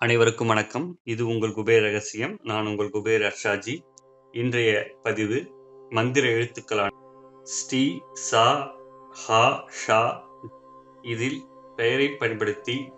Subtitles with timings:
[0.00, 0.98] அனைவருக்கும் வணக்கம்.
[1.04, 2.38] இது உங்கள் குபேர் ரகசியம்.
[2.42, 3.78] நான் உங்கள் குபேர் அர்ஷாஜி.
[4.32, 5.52] இன்றைய பதிவு
[5.90, 6.92] மந்திர எழுத்துக்களான
[7.42, 8.74] ஸ்ரீ சா
[9.10, 10.28] ஹா ஷா.
[11.02, 11.44] இதில்
[11.76, 12.92] பெயரை பயன்படுத்தி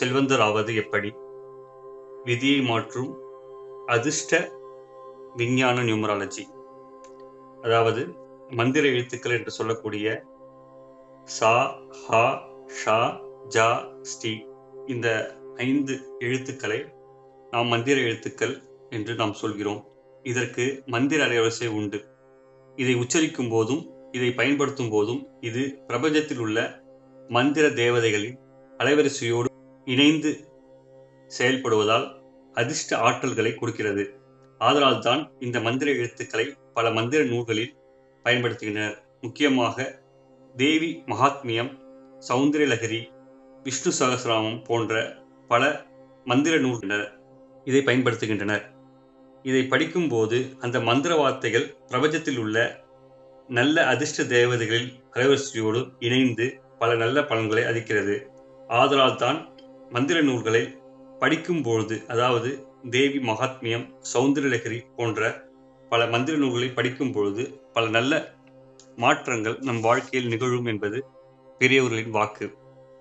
[0.00, 1.14] செல்வந்தராவது எப்படி?
[2.24, 3.10] விதியை மாற்றும்
[3.86, 4.52] அதிர்ஷ்ட
[5.36, 6.44] விஞ்ஞான நியூமராலஜி.
[7.62, 8.14] அதாவது
[8.50, 10.22] மந்திர எழுத்துக்கள் என்று சொல்லக்கூடிய
[11.24, 13.68] சா ஹா ஷா ஜா
[14.00, 14.44] ஸ்ரீ
[14.86, 15.08] இந்த
[15.56, 16.84] ஐந்து எழுத்துக்களை
[17.50, 19.86] நாம் மந்திர எழுத்துக்கள் என்று நாம் சொல்கிறோம்.
[20.22, 22.04] இதற்கு மந்திர அலைவரிசை உண்டு.
[22.76, 26.82] இதை உச்சரிக்கும் போதும் இதை பயன்படுத்தும் போதும் இது பிரபஞ்சத்தில் உள்ள
[27.28, 28.36] மந்திர தேவதைகளின்
[28.78, 29.44] அலைவரிசையோடு
[29.84, 30.48] இணைந்து
[31.38, 32.06] செயல்படுவதால்
[32.52, 34.14] அதிர்ஷ்ட ஆற்றல்களை கொடுக்கிறது.
[34.58, 37.76] ஆதலால் தான் இந்த மந்திர எழுத்துக்களை பல மந்திர நூல்களில்
[38.24, 38.96] பயன்படுத்துகின்றனர்.
[39.20, 40.00] முக்கியமாக
[40.56, 41.78] தேவி மகாத்மியம்
[42.28, 43.00] சௌந்தரியலகரி
[43.62, 45.64] விஷ்ணு சகசிராமம் போன்ற பல
[46.24, 47.04] மந்திர நூல்கள்
[47.64, 48.64] இதை பயன்படுத்துகின்றனர்.
[49.42, 52.84] இதை படிக்கும்போது அந்த மந்திர வார்த்தைகள் பிரபஞ்சத்தில் உள்ள
[53.48, 56.46] நல்ல அதிர்ஷ்ட தேவதைகளில் அலைவரிசையோடு இணைந்து
[56.78, 58.16] பல நல்ல பலன்களை அளிக்கிறது.
[58.68, 59.38] ஆதலால் தான்
[59.90, 60.62] மந்திர நூல்களை
[61.20, 62.50] படிக்கும்பொழுது அதாவது
[62.90, 65.30] தேவி மகாத்மியம் சௌந்தரலகரி போன்ற
[65.88, 68.12] பல மந்திர நூல்களை படிக்கும் பொழுது பல நல்ல
[68.96, 70.98] மாற்றங்கள் நம் வாழ்க்கையில் நிகழும் என்பது
[71.60, 72.46] பெரியவர்களின் வாக்கு.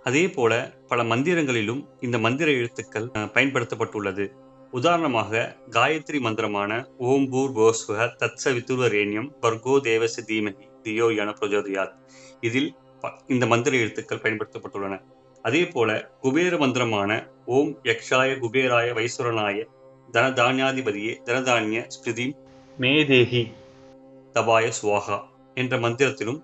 [0.06, 4.32] அதே போல பல மந்திரங்களிலும் இந்த மந்திர எழுத்துக்கள் பயன்படுத்தப்பட்டுள்ளது.
[4.72, 11.94] உதாரணமாக காயத்ரி மந்திரமான ஓம் பூர் போஸ்வக தத்சவித்துர்வரேண்யம் பர்கோ தேவச தீமகி தியோ என பிரஜோதயாத்.
[12.42, 15.02] இதில் ப- இந்த மந்திர எழுத்துக்கள் பயன்படுத்தப்பட்டுள்ளன.
[15.42, 19.64] அதே போல குபேர மந்திரமான ஓம் யக்ஷாய குபேராய வைசுரனாய
[20.12, 22.36] தனதானியாதிபதியே தனதானிய ஸ்பிருதி
[22.80, 23.54] மேதேகி
[24.32, 25.20] தபாய சுவாகா
[25.54, 26.44] என்ற மந்திரத்திலும்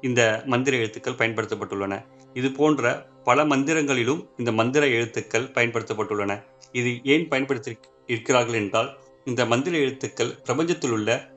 [0.00, 2.04] இந்த மந்திர எழுத்துக்கள் பயன்படுத்தப்பட்டுள்ளன.
[2.34, 6.42] இது போன்ற பல மந்திரங்களிலும் இந்த மந்திர எழுத்துக்கள் பயன்படுத்தப்பட்டுள்ளன.
[6.72, 11.28] இது ஏன் பயன்படுத்தி இருக்கிறார்கள் என்றால் இந்த மந்திர எழுத்துக்கள் பிரபஞ்சத்தில் உள்ள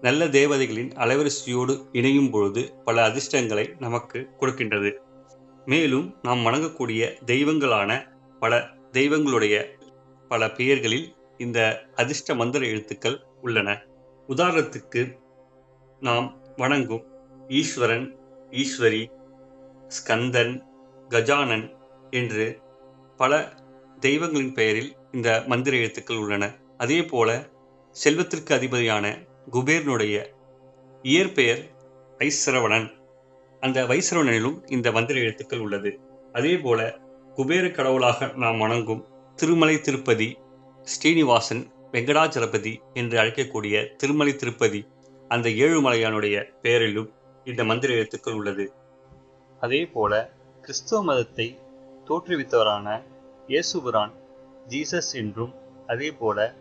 [0.00, 4.92] நல்ல தேவதைகளின் அலைவரிசையோடு இணையும் பொழுது பல அதிர்ஷ்டங்களை நமக்கு கொடுக்கின்றது.
[5.64, 8.08] மேலும் நாம் வணங்கக்கூடிய தெய்வங்களான
[8.40, 9.64] பல தெய்வங்களுடைய
[10.28, 13.82] பல பெயர்களில் இந்த அதிர்ஷ்ட மந்திர எழுத்துக்கள் உள்ளன.
[14.28, 15.18] உதாரணத்துக்கு
[16.00, 17.04] நாம் வணங்கும்
[17.48, 18.18] ஈஸ்வரன்
[18.50, 19.16] ஈஸ்வரி
[19.88, 20.66] ஸ்கந்தன்
[21.08, 21.76] கஜானன்
[22.10, 22.60] என்று
[23.16, 23.52] பல
[24.00, 26.56] தெய்வங்களின் பெயரில் இந்த மந்திர எழுத்துக்கள் உள்ளன.
[26.76, 27.48] அதே போல
[27.90, 30.24] செல்வத்திற்கு அதிபதியான குபேரனுடைய
[31.02, 31.62] இயற்பெயர்
[32.18, 32.92] வைஸ்ரவணன்.
[33.60, 36.00] அந்த வைசரவணனிலும் இந்த மந்திர எழுத்துக்கள் உள்ளது.
[36.32, 36.98] அதே போல
[37.34, 39.04] குபேர கடவுளாக நாம் வணங்கும்
[39.36, 40.38] திருமலை திருப்பதி
[40.82, 44.86] ஸ்ரீனிவாசன் வெங்கடாச்சலபதி என்று அழைக்கக்கூடிய திருமலை திருப்பதி
[45.28, 47.10] அந்த ஏழுமலையானுடைய பெயரிலும்
[47.44, 48.72] இந்த மந்திர எழுத்துக்கள் உள்ளது.
[49.60, 50.12] அதே போல
[50.62, 51.58] கிறிஸ்துவ மதத்தை
[52.08, 52.88] தோற்றுவித்தவரான
[53.48, 54.12] இயேசுபுரான்
[54.68, 55.54] ஜீசஸ் என்றும்
[55.86, 56.54] அதே போல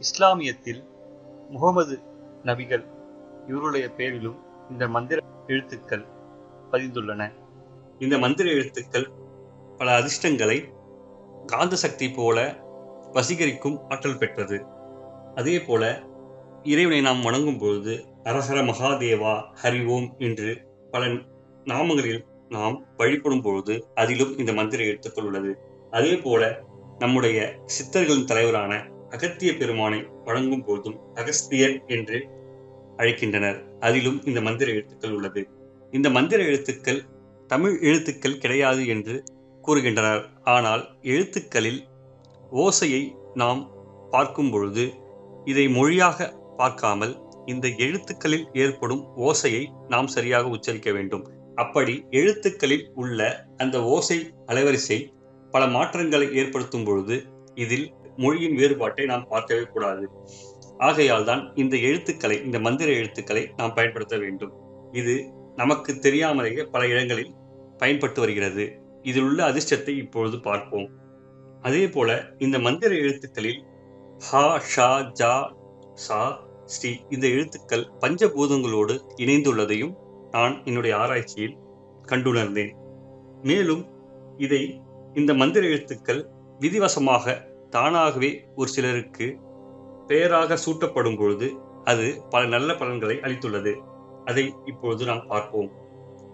[0.00, 0.82] இஸ்லாமியத்தில்
[1.50, 1.94] முகமது
[2.42, 2.84] நபிகள்
[3.46, 4.38] இவருடைய பேரிலும்
[4.70, 6.04] இந்த மந்திர எழுத்துக்கள்
[6.72, 7.22] பதிந்துள்ளன.
[7.98, 9.06] இந்த மந்திர எழுத்துக்கள்
[9.78, 10.58] பல அதிர்ஷ்டங்களை
[11.46, 12.38] காந்த சக்தி போல
[13.12, 14.58] வசீகரிக்கும் ஆற்றல் பெற்றது.
[15.34, 15.82] அதே போல
[16.62, 20.50] இறைவனை நாம் வணங்கும் பொழுது அரசர மகாதேவா ஹரி ஓம் என்று
[20.90, 21.06] பல
[21.70, 25.52] நாமங்களில் நாம் வழிபடும் பொழுது அதிலும் இந்த மந்திர எழுத்துக்கள் உள்ளது
[25.90, 26.42] அதே போல
[26.98, 27.38] நம்முடைய
[27.74, 28.72] சித்தர்களின் தலைவரான
[29.10, 32.18] அகத்திய பெருமானை வழங்கும் போதும் அகஸ்தியர் என்று
[32.96, 33.58] அழைக்கின்றனர்.
[33.80, 35.42] அதிலும் இந்த மந்திர எழுத்துக்கள் உள்ளது.
[35.90, 37.00] இந்த மந்திர எழுத்துக்கள்
[37.46, 39.14] தமிழ் எழுத்துக்கள் கிடையாது என்று
[39.64, 40.22] கூறுகின்றனர்.
[40.42, 41.80] ஆனால் எழுத்துக்களில்
[42.52, 43.02] ஓசையை
[43.34, 43.62] நாம்
[44.10, 44.84] பார்க்கும் பொழுது
[45.44, 47.14] இதை மொழியாக பார்க்காமல்
[47.46, 51.24] இந்த எழுத்துக்களில் ஏற்படும் ஓசையை நாம் சரியாக உச்சரிக்க வேண்டும்.
[51.62, 54.98] அப்படி எழுத்துக்களில் உள்ள அந்த ஓசை அலைவரிசை
[55.54, 57.16] பல மாற்றங்களை ஏற்படுத்தும் பொழுது
[57.54, 57.86] இதில்
[58.16, 60.04] மொழியின் வேறுபாட்டை நாம் பார்க்கவே கூடாது.
[60.78, 64.52] ஆகையால் தான் இந்த எழுத்துக்களை இந்த மந்திர எழுத்துக்களை நாம் பயன்படுத்த வேண்டும்.
[64.92, 65.14] இது
[65.56, 67.32] நமக்கு தெரியாமலேயே பல இடங்களில்
[67.78, 68.64] பயன்பட்டு வருகிறது.
[69.02, 70.88] இதில் உள்ள அதிர்ஷ்டத்தை இப்பொழுது பார்ப்போம்.
[71.60, 73.60] அதே போல இந்த மந்திர எழுத்துக்களில்
[74.28, 74.88] ஹா ஷா
[75.20, 75.32] ஜா
[76.04, 76.20] சா
[76.64, 79.94] ஸ்ரீ இந்த எழுத்துக்கள் பஞ்சபூதங்களோடு இணைந்துள்ளதையும்
[80.30, 81.56] நான் என்னுடைய ஆராய்ச்சியில்
[82.02, 82.72] கண்டுணர்ந்தேன்.
[83.42, 83.86] மேலும்
[84.36, 84.82] இதை
[85.14, 86.26] இந்த மந்திர எழுத்துக்கள்
[86.60, 87.36] விதிவசமாக
[87.70, 89.38] தானாகவே ஒரு சிலருக்கு
[90.06, 91.52] பெயராக சூட்டப்படும் பொழுது
[91.84, 93.74] அது பல நல்ல பலன்களை அளித்துள்ளது.
[94.24, 95.70] அதை இப்பொழுது நாம் பார்ப்போம்.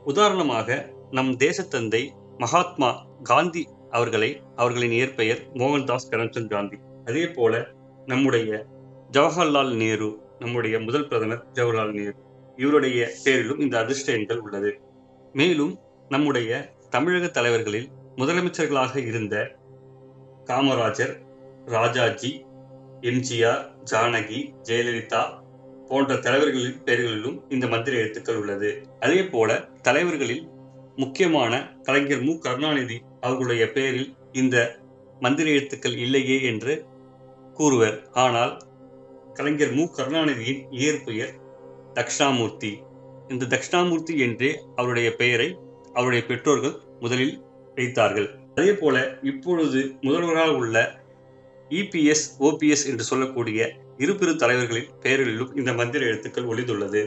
[0.05, 2.09] உதாரணமாக நம் தேசத்தந்தை
[2.39, 6.79] மகாத்மா காந்தி அவர்களை அவர்களின் இயற்பெயர் மோகன்தாஸ் கரம்சந்த் காந்தி.
[7.05, 7.69] அதே போல
[8.07, 8.67] நம்முடைய
[9.13, 12.15] ஜவஹர்லால் நேரு நம்முடைய முதல் பிரதமர் ஜவஹர்லால் நேரு.
[12.57, 14.81] இவருடைய பெயரிலும் இந்த அதிர்ஷ்ட எண்கள் உள்ளது.
[15.33, 15.79] மேலும்
[16.09, 19.57] நம்முடைய தமிழக தலைவர்களில் முதலமைச்சர்களாக இருந்த
[20.45, 21.23] காமராஜர்
[21.67, 22.47] ராஜாஜி
[23.01, 25.43] எம்ஜிஆர் ஜானகி ஜெயலலிதா
[25.89, 28.83] போன்ற தலைவர்களின் பெயர்களிலும் இந்த மந்திர எழுத்துக்கள் உள்ளது.
[29.01, 30.49] அதே போல தலைவர்களில்
[30.97, 32.39] முக்கியமான கலைஞர் மு.
[32.39, 34.79] கருணாநிதி அவர்களுடைய பெயரில் இந்த
[35.21, 36.85] மந்திர எழுத்துக்கள் இல்லையே என்று
[37.55, 38.11] கூறுவர்.
[38.13, 38.61] ஆனால்
[39.35, 39.83] கலைஞர் மு.
[39.83, 41.43] கருணாநிதியின் இயற்பெயர்
[41.95, 42.73] தக்ஷாமூர்த்தி.
[43.29, 45.49] இந்த தக்ஷணாமூர்த்தி என்றே அவருடைய பெயரை
[45.93, 47.43] அவருடைய பெற்றோர்கள் முதலில்
[47.75, 51.03] வைத்தார்கள் அதே போல இப்பொழுது முதல்வராக உள்ள
[51.69, 53.61] இபிஎஸ் ஓபிஎஸ் என்று சொல்லக்கூடிய
[53.99, 57.03] இரு பெரு தலைவர்களின் பெயர்களிலும் இந்த மந்திர எழுத்துக்கள் ஒளிந்துள்ளது.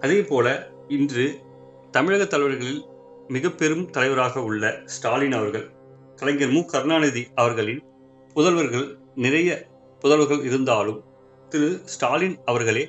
[0.00, 1.38] அதே போல இன்று
[1.90, 2.82] தமிழக தலைவர்களில்
[3.28, 5.66] மிக பெரும் தலைவராக உள்ள ஸ்டாலின் அவர்கள்
[6.16, 6.64] கலைஞர் மு.
[6.64, 7.82] கருணாநிதி அவர்களின்
[8.34, 9.66] புதல்வர்கள் நிறைய
[10.02, 11.04] புதல்வர்கள் இருந்தாலும்
[11.48, 12.84] திரு ஸ்டாலின் அவர்களே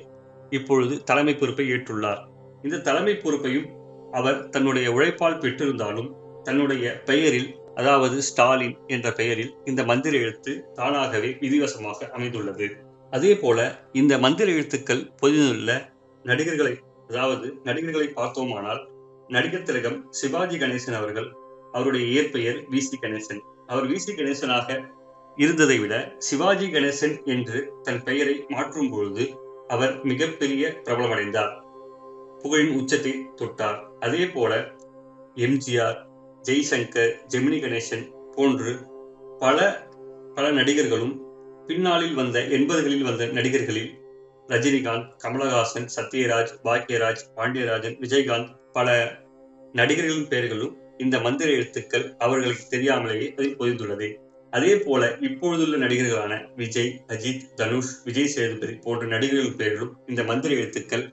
[0.50, 2.26] இப்பொழுது தலைமை பொறுப்பை ஏற்றுள்ளார்.
[2.62, 3.66] இந்த தலைமை பொறுப்பையும்
[4.12, 6.10] அவர் தன்னுடைய உழைப்பால் பெற்றிருந்தாலும்
[6.42, 12.76] தன்னுடைய பெயரில் அதாவது ஸ்டாலின் என்ற பெயரில் இந்த மந்திர எழுத்து தானாகவே விதிவசமாக அமைந்துள்ளது.
[13.10, 16.78] அதே போல இந்த மந்திர எழுத்துக்கள் பொதிந்துள்ள நடிகர்களை
[17.08, 18.88] அதாவது நடிகர்களை பார்த்தோமானால்
[19.28, 21.32] நடிகர் திலகம் சிவாஜி கணேசன் அவர்கள்
[21.72, 22.78] அவருடைய இயற்பெயர் வி.
[22.78, 22.98] சி.
[23.00, 23.40] கணேசன்.
[23.66, 23.96] அவர் வி.
[23.96, 24.12] சி.
[24.12, 24.88] கணேசனாக
[25.36, 31.52] இருந்ததை விட சிவாஜி கணேசன் என்று தன் பெயரை மாற்றும் பொழுது அவர் மிகப்பெரிய பிரபலமடைந்தார்.
[32.42, 33.78] புகழின் உச்சத்தை தொட்டார்.
[34.00, 34.72] அதே போல
[35.34, 35.98] எம்ஜிஆர்
[36.42, 38.86] ஜெய்சங்கர் ஜெமினி கணேசன் போன்று
[39.38, 39.86] பல
[40.34, 41.24] பல நடிகர்களும்
[41.66, 43.92] பின்னாளில் வந்த எண்பதுகளில் வந்த நடிகர்களில்
[44.48, 49.12] ரஜினிகாந்த் கமலஹாசன் சத்யராஜ் பாக்யராஜ் பாண்டியராஜன் விஜயகாந்த் பல
[49.72, 54.08] நடிகர்களின் பெயர்களும் இந்த மந்திர எழுத்துக்கள் அவர்களுக்கு தெரியாமலேயே அதில் பொதிந்துள்ளது.
[54.56, 61.04] அதே போல இப்பொழுதுள்ள நடிகர்களான விஜய் அஜித் தனுஷ் விஜய் சேதுபதி போன்ற நடிகர்கள் பெயரிலும் இந்த மந்திர எழுத்துக்கள்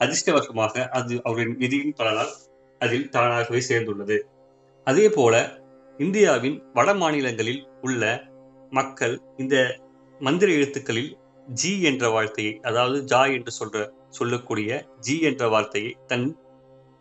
[0.00, 2.32] அதிர்ஷ்டவசமாக அது அவர்களின் விதியின் பலனால்
[2.80, 4.16] அதில் தானாகவே சேர்ந்துள்ளது.
[4.86, 5.34] அதே போல
[5.98, 8.02] இந்தியாவின் வட மாநிலங்களில் உள்ள
[8.70, 9.56] மக்கள் இந்த
[10.20, 11.12] மந்திர எழுத்துக்களில்
[11.48, 13.84] ஜி என்ற வார்த்தையை அதாவது ஜா என்று சொல்ற
[14.18, 14.70] சொல்லக்கூடிய
[15.00, 16.26] ஜி என்ற வார்த்தையை தன்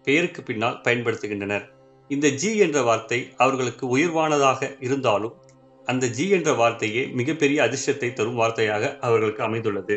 [0.07, 1.65] பெயருக்கு பின்னால் பயன்படுத்துகின்றனர்.
[2.09, 5.35] இந்த ஜி என்ற வார்த்தை அவர்களுக்கு உயர்வானதாக இருந்தாலும்
[5.85, 9.95] அந்த ஜி என்ற வார்த்தையே மிகப்பெரிய அதிர்ஷ்டத்தை தரும் வார்த்தையாக அவர்களுக்கு அமைந்துள்ளது.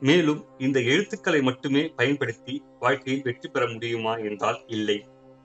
[0.00, 4.98] மேலும் இந்த எழுத்துக்களை மட்டுமே பயன்படுத்தி வாழ்க்கையில் வெற்றி பெற முடியுமா என்றால் இல்லை.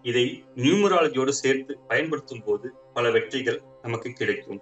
[0.05, 0.25] இதை
[0.55, 4.61] நியூமராலஜியோடு சேர்த்து பயன்படுத்தும் போது பல வெற்றிகள் நமக்கு கிடைக்கும்.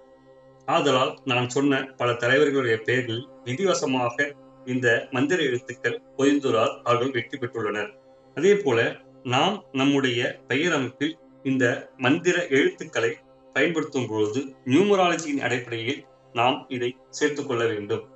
[0.68, 4.26] ஆதலால் நான் சொன்ன பல தலைவர்களுடைய பெயர்கள் விதிவசமாக
[4.64, 7.90] இந்த மந்திர எழுத்துக்கள் பொய்ந்துரால் அவர்கள் வெற்றி பெற்றுள்ளனர்.
[8.36, 8.78] அதே போல
[9.24, 11.64] நாம் நம்முடைய பெயர் அமைப்பில் இந்த
[11.96, 13.12] மந்திர எழுத்துக்களை
[13.52, 18.08] பயன்படுத்தும் பொழுது நியூமராலஜியின் அடிப்படையில் நாம் இதை சேர்த்துக்கொள்ள வேண்டும்.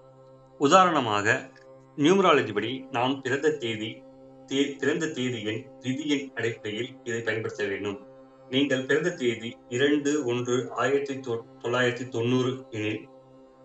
[0.59, 1.51] உதாரணமாக
[1.97, 4.03] நியூமராலஜி படி நாம் பிறந்த தேதி
[4.47, 8.07] தே- பிறந்த தேதி எண் அடிப்படையில் இதை பயன்படுத்த வேண்டும்.
[8.51, 13.09] நீங்கள் பிறந்த தேதி இரண்டு ஒன்று ஆயிரத்தி தொ- தொள்ளாயிரத்தி தொண்ணூறு எனில்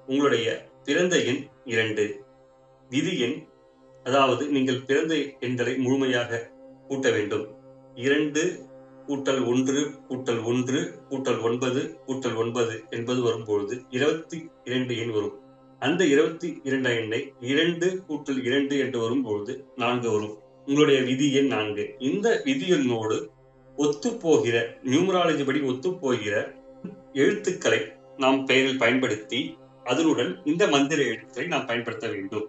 [0.05, 2.25] உங்களுடைய பிறந்த எண் இரண்டு.
[2.89, 3.47] விதி எண்
[4.03, 6.51] அதாவது நீங்கள் பிறந்த எண்களை முழுமையாக
[6.87, 7.55] கூட்ட வேண்டும்.
[7.95, 8.65] இரண்டு
[9.11, 9.79] கூட்டல் ஒன்று
[10.09, 10.79] கூட்டல் ஒன்று
[11.09, 15.33] கூட்டல் ஒன்பது கூட்டல் ஒன்பது என்பது வரும்பொழுது இருபத்தி இரண்டு எண் வரும்.
[15.79, 20.37] அந்த இருபத்தி இரண்டு எண்ணை இரண்டு கூட்டல் இரண்டு என்று வரும்பொழுது நான்கு வரும்.
[20.65, 21.95] உங்களுடைய விதி எண் நான்கு.
[21.99, 23.17] இந்த விதி எண்ணோடு
[23.77, 26.35] ஒத்துப்போகிற நியூமராலஜி படி ஒத்துப்போகிற
[27.13, 27.81] எழுத்துக்களை
[28.17, 32.47] நாம் பெயரில் பயன்படுத்தி அதனுடன் இந்த மந்திர எழுத்துக்களை நாம் பயன்படுத்த வேண்டும்.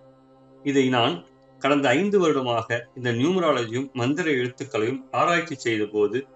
[0.62, 1.24] இதை நான்
[1.58, 6.26] கடந்த ஐந்து வருடமாக இந்த நியூமராலஜியும் மந்திர எழுத்துக்களையும் ஆராய்ச்சி செய்த போது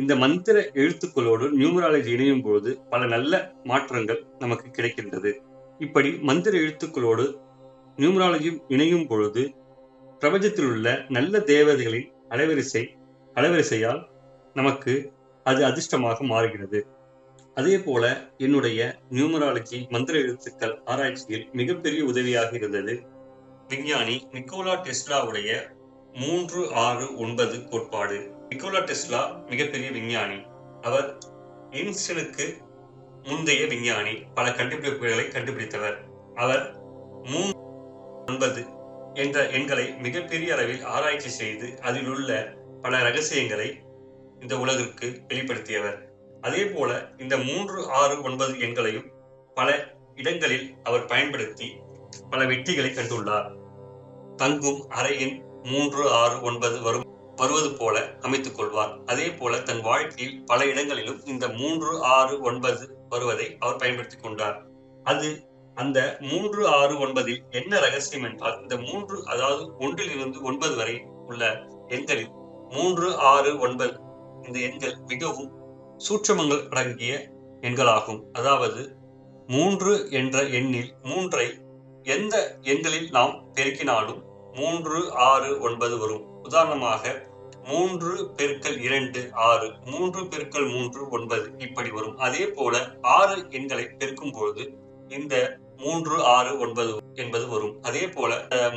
[0.00, 5.32] இந்த மந்திர எழுத்துக்களோடு நியூமராலஜி இணையும் பொழுது பல நல்ல மாற்றங்கள் நமக்கு கிடைக்கின்றது.
[5.78, 7.34] இப்படி மந்திர எழுத்துக்களோடு
[7.96, 9.54] நியூமராலஜியும் இணையும் பொழுது
[10.20, 12.86] பிரபஞ்சத்தில் உள்ள நல்ல தேவதைகளின் அலைவரிசை
[13.34, 14.04] அலைவரிசையால்
[14.54, 15.12] நமக்கு
[15.44, 16.86] அது அதிர்ஷ்டமாக மாறுகிறது.
[17.54, 23.02] அதே போல என்னுடைய நியூமராலஜி மந்திர எழுத்துக்கள் ஆராய்ச்சியில் மிகப்பெரிய உதவியாக இருந்தது.
[23.68, 25.50] விஞ்ஞானி நிக்கோலா டெஸ்லாவுடைய
[26.12, 28.36] மூன்று ஆறு ஒன்பது கோட்பாடு.
[28.50, 30.36] நிக்கோலா டெஸ்லா மிகப்பெரிய விஞ்ஞானி.
[30.82, 31.18] அவர்
[31.70, 32.44] இன்ஸ்டனுக்கு
[33.22, 34.14] முந்தைய விஞ்ஞானி.
[34.34, 35.96] பல கண்டுபிடிப்புகளை கண்டுபிடித்தவர்.
[36.34, 36.62] அவர்
[37.24, 37.56] மூன்று
[38.26, 38.62] ஒன்பது
[39.14, 43.68] என்ற எண்களை மிகப்பெரிய அளவில் ஆராய்ச்சி செய்து அதில் உள்ள பல ரகசியங்களை
[44.40, 45.98] இந்த உலகிற்கு வெளிப்படுத்தியவர்.
[46.40, 49.08] அதே போல இந்த மூன்று ஆறு ஒன்பது எண்களையும்
[49.54, 49.68] பல
[50.16, 51.68] இடங்களில் அவர் பயன்படுத்தி
[52.30, 53.50] பல வெற்றிகளை கண்டுள்ளார்.
[54.36, 57.07] தங்கும் அறையின் மூன்று ஆறு ஒன்பது வரும்
[57.38, 58.92] வருவது போல அமைத்துக் கொள்வார்.
[59.06, 64.58] அதே போல தன் வாழ்க்கையில் பல இடங்களிலும் இந்த மூன்று ஆறு ஒன்பது வருவதை அவர் பயன்படுத்திக் கொண்டார்.
[65.04, 65.28] அது
[65.74, 72.32] அந்த மூன்று ஆறு ஒன்பதில் என்ன ரகசியம் என்றால் இந்த மூன்று அதாவது ஒன்றிலிருந்து ஒன்பது வரை உள்ள எண்களில்
[72.68, 74.00] மூன்று ஆறு ஒன்பது
[74.42, 75.52] இந்த எண்கள் மிகவும்
[75.98, 77.28] சூட்சமங்கள் அடங்கிய
[77.60, 78.20] எண்களாகும்.
[78.32, 78.82] அதாவது
[79.46, 81.46] மூன்று என்ற எண்ணில் மூன்றை
[82.02, 84.20] எந்த எண்களில் நாம் பெருக்கினாலும்
[84.54, 86.24] மூன்று ஆறு ஒன்பது வரும்.
[86.48, 87.02] உதாரணமாக
[87.70, 92.14] மூன்று பெருக்கல் இரண்டு ஆறு மூன்று பெருக்கல் மூன்று ஒன்பது இப்படி வரும்.
[92.26, 92.74] அதே போல
[93.16, 94.62] ஆறு எண்களை பெருக்கும் பொழுது
[95.16, 95.34] இந்த
[95.82, 97.74] மூன்று ஆறு ஒன்பது என்பது வரும்.
[97.88, 98.32] அதே போல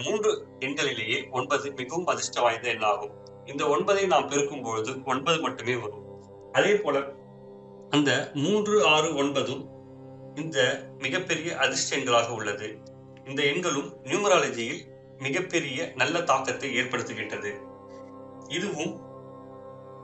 [0.06, 0.32] மூன்று
[0.66, 3.14] எண்களிலேயே ஒன்பது மிகவும் அதிர்ஷ்ட வாய்ந்த எண்ணாகும்.
[3.52, 6.06] இந்த ஒன்பதை நாம் பெருக்கும் பொழுது ஒன்பது மட்டுமே வரும்.
[6.60, 6.98] அதே போல
[7.90, 8.12] அந்த
[8.44, 9.64] மூன்று ஆறு ஒன்பதும்
[10.42, 10.60] இந்த
[11.06, 12.70] மிகப்பெரிய அதிர்ஷ்ட எண்களாக உள்ளது.
[13.30, 14.84] இந்த எண்களும் நியூமராலஜியில்
[15.26, 17.52] மிகப்பெரிய நல்ல தாக்கத்தை ஏற்படுத்துகின்றது.
[18.58, 18.94] இதுவும்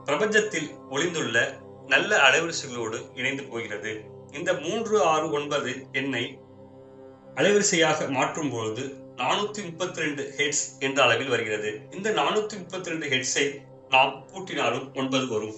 [0.04, 1.38] பிரபஞ்சத்தில் ஒளிந்துள்ள
[1.92, 3.92] நல்ல அலைவரிசைகளோடு இணைந்து போகிறது.
[4.38, 6.24] இந்த மூன்று ஆறு ஒன்பது எண்ணை
[7.34, 8.84] அலைவரிசையாக மாற்றும் பொழுது
[9.22, 11.70] நானூத்தி முப்பத்தி ரெண்டு ஹெட்ஸ் என்ற அளவில் வருகிறது.
[11.96, 13.46] இந்த நானூத்தி முப்பத்தி ரெண்டு ஹெட்ஸை
[13.94, 15.56] நாம் கூட்டினாலும் ஒன்பது வரும்.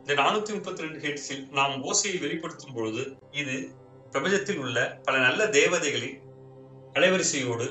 [0.00, 3.02] இந்த நானூத்தி முப்பத்தி ரெண்டு ஹெட்ஸில் நாம் ஓசையை வெளிப்படுத்தும் பொழுது
[3.40, 3.56] இது
[4.12, 6.18] பிரபஞ்சத்தில் உள்ள பல நல்ல தேவதைகளின்
[6.92, 7.66] அலைவரிசையோடு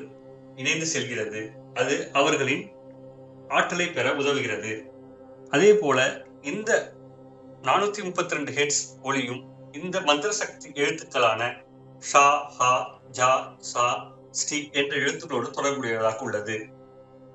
[0.58, 1.52] இணைந்து செல்கிறது.
[1.74, 2.72] அது அவர்களின்
[3.48, 4.86] ஆற்றலை பெற உதவுகிறது.
[5.50, 6.94] அதே போல இந்த
[7.62, 11.66] நானூத்தி முப்பத்தி ரெண்டு ஹெட்ஸ் ஒளியும் இந்த மந்திர சக்தி எழுத்துக்களான
[12.00, 16.68] ஷா ஹா ஜா சா ஸ்ரீ என்ற எழுத்துக்களோடு தொடர்புடையதாக உள்ளது.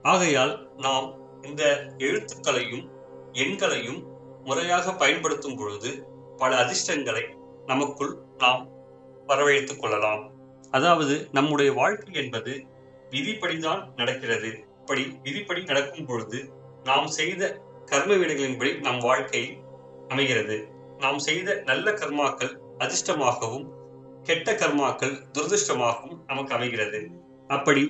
[0.03, 2.91] ஆகையால் நாம் இந்த எழுத்துக்களையும்
[3.33, 4.03] எண்களையும்
[4.45, 7.23] முறையாக பயன்படுத்தும் பொழுது பல அதிர்ஷ்டங்களை
[7.67, 8.69] நமக்குள் நாம்
[9.27, 10.31] வரவழைத்துக் கொள்ளலாம்.
[10.71, 12.65] அதாவது நம்முடைய வாழ்க்கை என்பது
[13.13, 14.51] விதிப்படிதான் நடக்கிறது.
[14.81, 16.39] இப்படி விதிப்படி நடக்கும் பொழுது
[16.85, 17.43] நாம் செய்த
[17.85, 19.43] கர்ம வீடுகளின்படி நம் வாழ்க்கை
[20.09, 20.57] அமைகிறது.
[20.99, 23.67] நாம் செய்த நல்ல கர்மாக்கள் அதிர்ஷ்டமாகவும்
[24.23, 27.01] கெட்ட கர்மாக்கள் துரதிருஷ்டமாகவும் நமக்கு அமைகிறது.
[27.49, 27.83] அப்படி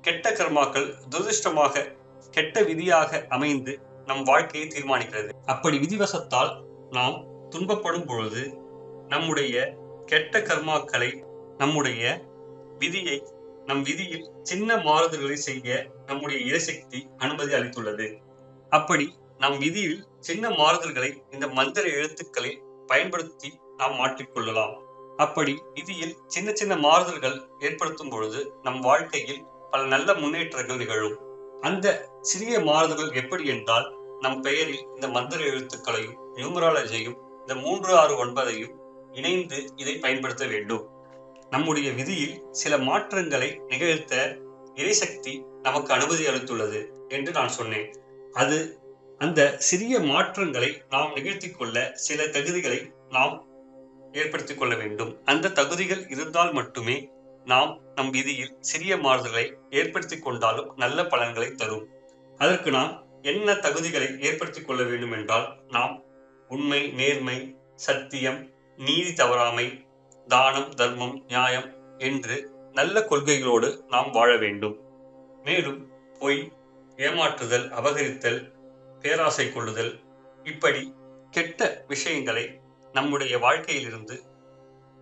[0.00, 1.84] கெட்ட கர்மாக்கள் துரதிருஷ்டமாக
[2.30, 3.72] கெட்ட விதியாக அமைந்து
[4.06, 5.30] நம் வாழ்க்கையை தீர்மானிக்கிறது.
[5.46, 6.52] அப்படி விதிவசத்தால்
[6.90, 7.16] நாம்
[7.50, 8.42] துன்பப்படும் பொழுது
[9.08, 9.54] நம்முடைய
[10.06, 11.10] கெட்ட கர்மாக்களை
[11.58, 12.02] நம்முடைய
[12.78, 13.16] விதியை
[13.70, 18.06] நம் விதியில் சின்ன மாறுதல்களை செய்ய நம்முடைய இறைசக்தி அனுமதி அளித்துள்ளது.
[18.70, 24.74] அப்படி நம் விதியில் சின்ன மாறுதல்களை இந்த மந்திர எழுத்துக்களை பயன்படுத்தி நாம் மாற்றிக்கொள்ளலாம்.
[25.16, 31.16] அப்படி விதியில் சின்ன சின்ன மாறுதல்கள் ஏற்படுத்தும் பொழுது நம் வாழ்க்கையில் பல நல்ல முன்னேற்றங்கள் நிகழும்.
[31.60, 31.86] அந்த
[32.20, 33.88] சிறிய மாறுதல்கள் எப்படி என்றால்
[34.20, 38.74] நம் பெயரில் இந்த மந்திர எழுத்துக்களையும் நியூமராலஜியையும் இந்த மூன்று ஆறு ஒன்பதையும்
[39.12, 40.84] இணைந்து இதை பயன்படுத்த வேண்டும்.
[41.50, 44.36] நம்முடைய விதியில் சில மாற்றங்களை நிகழ்த்த
[44.74, 47.88] இறைசக்தி நமக்கு அனுமதி அளித்துள்ளது என்று நான் சொன்னேன்.
[48.32, 48.78] அது
[49.18, 53.46] அந்த சிறிய மாற்றங்களை நாம் நிகழ்த்தி கொள்ள சில தகுதிகளை நாம்
[54.12, 55.24] ஏற்படுத்தி கொள்ள வேண்டும்.
[55.24, 57.10] அந்த தகுதிகள் இருந்தால் மட்டுமே
[57.44, 61.86] நாம் நம் விதியில் சிறிய மாறுதல்களை ஏற்படுத்தி கொண்டாலும் நல்ல பலன்களை தரும்.
[62.38, 66.02] அதற்கு நாம் என்ன தகுதிகளை ஏற்படுத்திக் கொள்ள வேண்டும் என்றால் நாம்
[66.48, 69.88] உண்மை நேர்மை சத்தியம் நீதி தவறாமை
[70.32, 71.68] தானம் தர்மம் நியாயம்
[71.98, 72.36] என்று
[72.72, 74.76] நல்ல கொள்கைகளோடு நாம் வாழ வேண்டும்.
[75.44, 75.80] மேலும்
[76.18, 76.40] பொய்
[76.96, 78.40] ஏமாற்றுதல் அபகரித்தல்
[79.02, 79.92] பேராசை கொள்ளுதல்
[80.44, 80.82] இப்படி
[81.30, 82.44] கெட்ட விஷயங்களை
[82.92, 84.16] நம்முடைய வாழ்க்கையிலிருந்து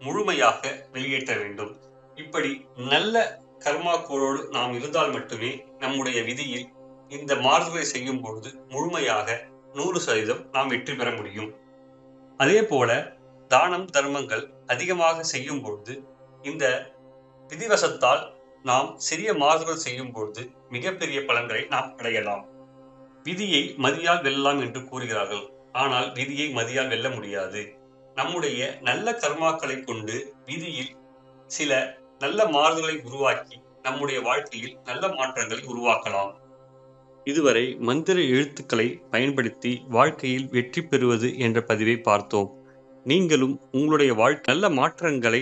[0.03, 0.61] முழுமையாக
[0.93, 1.73] வெளியேற்ற வேண்டும்.
[2.15, 2.51] இப்படி
[2.93, 3.17] நல்ல
[3.65, 6.67] கர்மாக்களோடு நாம் இருந்தால் மட்டுமே நம்முடைய விதியில்
[7.09, 9.39] இந்த மாறுதலை செய்யும் பொழுது முழுமையாக
[9.73, 11.51] நூறு சதவீதம் நாம் வெற்றி பெற முடியும்.
[12.41, 12.91] அதே போல
[13.49, 16.05] தானம் தர்மங்கள் அதிகமாக செய்யும் பொழுது
[16.43, 16.95] இந்த
[17.51, 18.23] விதிவசத்தால்
[18.63, 22.45] நாம் சிறிய மாறுதல் செய்யும் பொழுது மிகப்பெரிய பலன்களை நாம் அடையலாம்.
[23.23, 25.51] விதியை மதியால் வெல்லலாம் என்று கூறுகிறார்கள்.
[25.73, 27.77] ஆனால் விதியை மதியால் வெல்ல முடியாது.
[28.15, 30.93] நம்முடைய நல்ல கர்மாக்களை கொண்டு விதியில்
[31.47, 36.33] சில நல்ல மாறுதல்களை உருவாக்கி நம்முடைய வாழ்க்கையில் நல்ல மாற்றங்களை உருவாக்கலாம்.
[37.25, 42.58] இதுவரை மந்திர எழுத்துக்களை பயன்படுத்தி வாழ்க்கையில் வெற்றி பெறுவது என்ற பதிவை பார்த்தோம்.
[43.11, 45.41] நீங்களும் உங்களுடைய வாழ்க்கை நல்ல மாற்றங்களை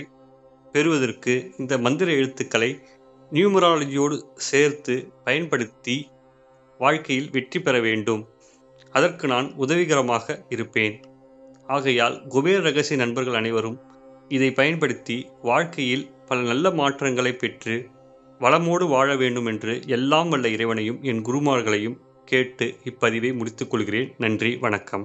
[0.71, 2.69] பெறுவதற்கு இந்த மந்திர எழுத்துக்களை
[3.31, 4.17] நியூமராலஜியோடு
[4.49, 5.95] சேர்த்து பயன்படுத்தி
[6.77, 8.23] வாழ்க்கையில் வெற்றி பெற வேண்டும்.
[8.91, 10.95] அதற்கு நான் உதவிகரமாக இருப்பேன்.
[11.67, 13.79] ஆகையால் குபேர ரகசிய நண்பர்கள் அனைவரும்
[14.29, 17.75] இதை பயன்படுத்தி வாழ்க்கையில் பல நல்ல மாற்றங்களை பெற்று
[18.39, 24.09] வளமோடு வாழ வேண்டும் என்று எல்லாம் வல்ல இறைவனையும் என் குருமார்களையும் கேட்டு இப்பதிவை முடித்துக் கொள்கிறேன்.
[24.17, 24.95] நன்றி வணக்கம்.